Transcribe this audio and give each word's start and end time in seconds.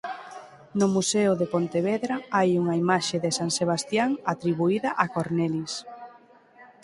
No 0.79 0.85
Museo 0.95 1.31
de 1.39 1.47
Pontevedra 1.53 2.15
hai 2.37 2.49
unha 2.61 2.75
imaxe 2.83 3.15
de 3.23 3.31
San 3.37 3.49
Sebastián 3.59 4.09
atribuída 4.33 4.89
a 5.03 5.05
Cornelis. 5.15 5.73